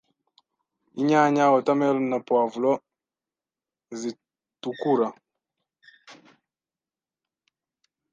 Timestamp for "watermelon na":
1.53-2.19